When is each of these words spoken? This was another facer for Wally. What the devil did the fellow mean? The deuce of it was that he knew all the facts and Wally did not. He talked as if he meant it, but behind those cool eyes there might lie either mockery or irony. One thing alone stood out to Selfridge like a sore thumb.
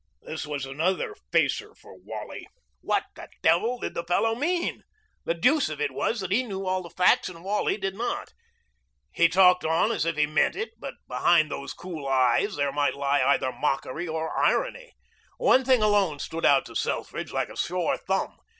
This 0.23 0.47
was 0.47 0.65
another 0.65 1.13
facer 1.31 1.75
for 1.75 1.93
Wally. 1.95 2.47
What 2.81 3.03
the 3.15 3.27
devil 3.43 3.77
did 3.77 3.93
the 3.93 4.03
fellow 4.03 4.33
mean? 4.33 4.81
The 5.25 5.35
deuce 5.35 5.69
of 5.69 5.79
it 5.79 5.91
was 5.91 6.21
that 6.21 6.31
he 6.31 6.41
knew 6.41 6.65
all 6.65 6.81
the 6.81 6.89
facts 6.89 7.29
and 7.29 7.43
Wally 7.43 7.77
did 7.77 7.93
not. 7.93 8.33
He 9.11 9.29
talked 9.29 9.63
as 9.63 10.03
if 10.07 10.17
he 10.17 10.25
meant 10.25 10.55
it, 10.55 10.71
but 10.79 10.95
behind 11.07 11.51
those 11.51 11.73
cool 11.73 12.07
eyes 12.07 12.55
there 12.55 12.71
might 12.71 12.95
lie 12.95 13.21
either 13.21 13.51
mockery 13.51 14.07
or 14.07 14.35
irony. 14.35 14.93
One 15.37 15.63
thing 15.63 15.83
alone 15.83 16.17
stood 16.17 16.47
out 16.47 16.65
to 16.65 16.75
Selfridge 16.75 17.31
like 17.31 17.49
a 17.49 17.55
sore 17.55 17.95
thumb. 17.95 18.39